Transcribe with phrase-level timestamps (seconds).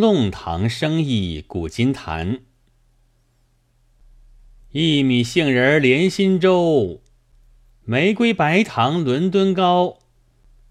[0.00, 2.40] 弄堂生意古今谈。
[4.72, 7.02] 薏米杏仁莲心粥，
[7.84, 9.98] 玫瑰白糖伦敦糕，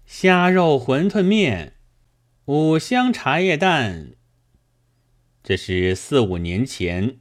[0.04, 1.74] 虾肉馄饨面，
[2.44, 4.12] 五香茶叶蛋。
[5.42, 7.18] 这是四五年前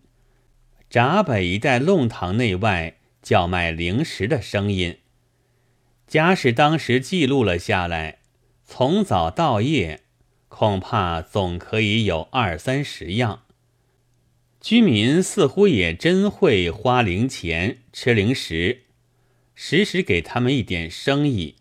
[0.90, 5.00] 闸北一带弄堂内外叫卖零食的声音。
[6.06, 8.20] 假使当时记录了下来，
[8.64, 10.05] 从早到夜，
[10.58, 13.44] 恐怕总可以有二三十样。
[14.62, 18.84] 居民似乎也真会花零钱吃零食，
[19.54, 21.56] 时时给他们一点生意，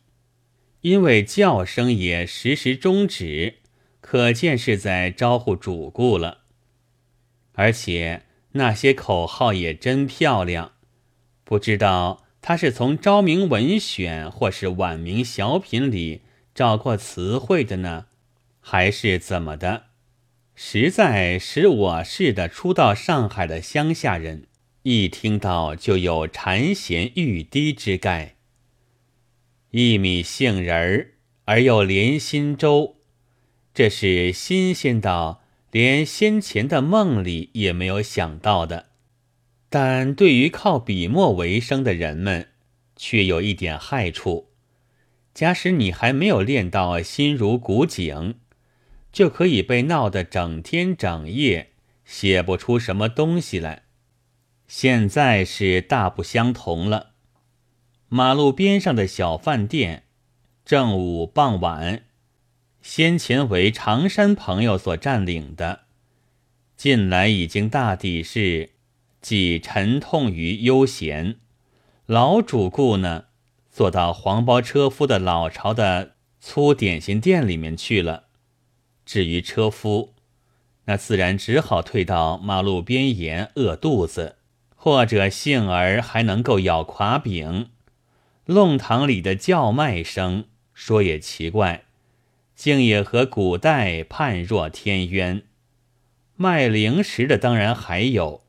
[0.82, 3.54] 因为叫声也时时终止，
[4.00, 6.42] 可见是在招呼主顾了。
[7.54, 10.74] 而且那些口号也真漂亮，
[11.42, 16.20] 不知道他是从《昭明文选》或是晚明小品里
[16.54, 18.06] 找过词汇的呢，
[18.66, 19.84] 还是怎么的？
[20.54, 24.46] 实在使我似的初到上海的乡下人，
[24.84, 28.36] 一听到就有馋涎欲滴之概。
[29.72, 31.10] 薏米杏仁儿
[31.44, 32.96] 而又连心粥，
[33.74, 38.86] 这是新鲜到连先前的梦里也没有想到的。
[39.68, 42.48] 但对于靠笔墨为生的人们，
[42.96, 44.48] 却有一点害处。
[45.34, 48.36] 假使你还没有练到心如古井。
[49.14, 51.70] 就可以被闹得整天整夜
[52.04, 53.84] 写不出什么东西来。
[54.66, 57.12] 现在是大不相同了。
[58.08, 60.02] 马路边上的小饭店，
[60.64, 62.02] 正午傍晚，
[62.82, 65.82] 先前为长山朋友所占领的，
[66.76, 68.70] 近来已经大抵是
[69.20, 71.36] 既沉痛于悠闲。
[72.06, 73.26] 老主顾呢，
[73.70, 78.24] 坐到黄包车夫的老巢的粗点心店里面去了。
[79.06, 80.14] 至于车夫，
[80.86, 84.36] 那自然只好退到马路边沿饿肚子，
[84.74, 87.70] 或者幸而还能够咬垮饼。
[88.46, 90.44] 弄堂里的叫卖声，
[90.74, 91.84] 说也奇怪，
[92.54, 95.42] 竟也和古代判若天渊。
[96.36, 98.42] 卖零食的当然还有，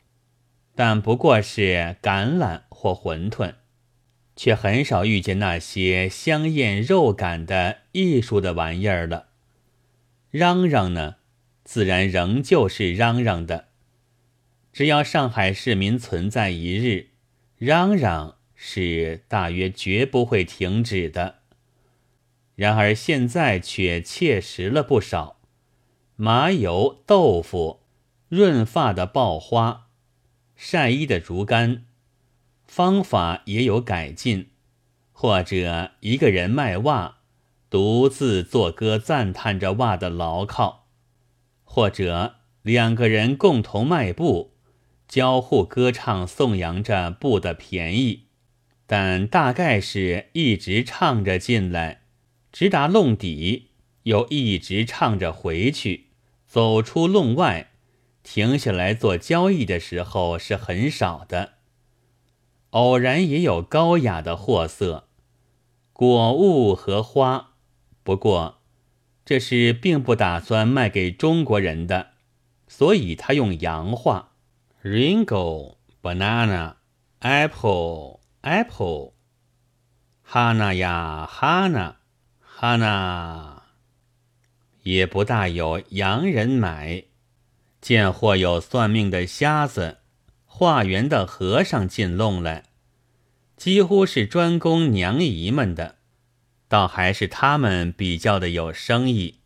[0.75, 3.53] 但不过是橄榄或馄饨，
[4.35, 9.27] 却很少遇见那些香艳肉感的艺术的玩意儿了。
[10.37, 11.15] 嚷嚷呢，
[11.63, 13.69] 自然仍旧是嚷嚷的。
[14.73, 17.11] 只要上海市民存在一日，
[17.55, 21.35] 嚷嚷是大约绝不会停止的。
[22.55, 25.39] 然而现在却切实了不少。
[26.17, 27.83] 麻油、豆腐、
[28.27, 29.87] 润发的爆花、
[30.57, 31.85] 晒衣的竹竿，
[32.67, 34.49] 方法也有改进，
[35.13, 37.19] 或者一个人卖袜。
[37.69, 40.87] 独自作歌赞叹着袜的牢靠，
[41.63, 44.53] 或者两个人共同迈步，
[45.07, 48.27] 交互歌唱颂扬着布的便宜，
[48.85, 52.03] 但大概是一直唱着进来，
[52.51, 53.71] 直达弄底，
[54.03, 56.11] 又一直唱着回去，
[56.47, 57.71] 走出弄外，
[58.23, 61.53] 停下来做交易的时候是很少的。
[62.69, 65.09] 偶然也有高雅的货色，
[65.91, 67.54] 果物和花。
[68.05, 68.61] 不过，
[69.25, 72.11] 这是并不打算卖给中国人的，
[72.67, 74.33] 所以他用洋话
[74.83, 76.75] ：ringo、banana、
[77.21, 79.13] apple、apple、
[80.21, 81.97] 哈娜呀哈娜、
[82.39, 83.63] 哈娜，
[84.83, 87.05] 也不大有洋人买。
[87.81, 89.97] 见或有算命的瞎子、
[90.45, 92.65] 化缘的和尚进弄来，
[93.57, 95.95] 几乎是专供娘姨们的。
[96.75, 99.39] 倒还是他们比较的有生意，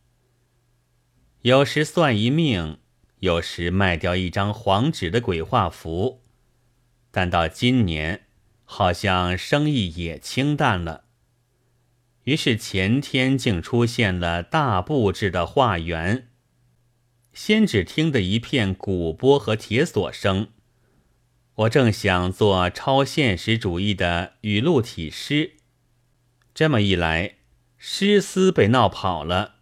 [1.44, 2.80] 有时算一命，
[3.20, 6.24] 有时卖掉一张黄纸的鬼画符，
[7.12, 8.26] 但到今年
[8.64, 11.04] 好像生意也清淡了。
[12.24, 16.30] 于是前天竟出现了大布置的画园，
[17.32, 20.48] 先只听得一片鼓波和铁锁声，
[21.54, 25.58] 我正想做超现实主义的语录体诗。
[26.60, 27.36] 这么一来，
[27.78, 29.60] 诗思被闹跑了。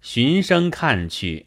[0.00, 1.46] 循声看去，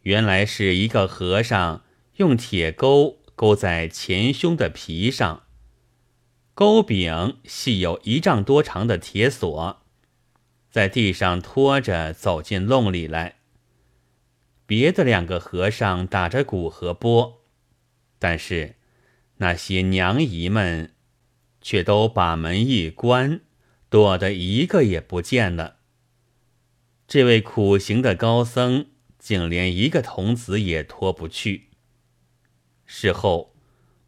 [0.00, 1.84] 原来是一个和尚
[2.16, 5.44] 用铁钩勾在前胸的皮上，
[6.52, 9.86] 钩柄系有一丈多长的铁锁，
[10.68, 13.36] 在地上拖着走进洞里来。
[14.66, 17.42] 别的两个和尚打着鼓和钵，
[18.18, 18.74] 但是
[19.36, 20.92] 那些娘姨们
[21.60, 23.42] 却都把门一关。
[23.88, 25.76] 躲得一个也不见了。
[27.06, 28.86] 这位苦行的高僧
[29.18, 31.68] 竟连一个童子也拖不去。
[32.84, 33.54] 事后，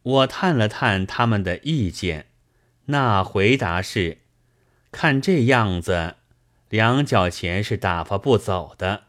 [0.02, 2.26] 我探了探他们的意见，
[2.86, 4.18] 那回答是：
[4.90, 6.16] 看这样子，
[6.68, 9.04] 两角钱是打发不走的。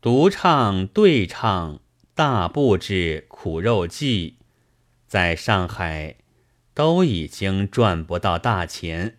[0.00, 1.80] 独唱、对唱、
[2.14, 4.38] 大布置、苦肉计，
[5.06, 6.16] 在上海
[6.72, 9.18] 都已经赚不到大钱。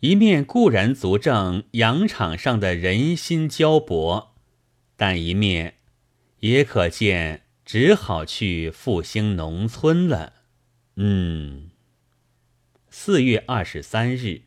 [0.00, 4.34] 一面固然足证羊场上的人心交薄，
[4.96, 5.74] 但一面
[6.38, 10.34] 也可见只好去复兴农村了。
[10.94, 11.70] 嗯，
[12.88, 14.42] 四月二十三日。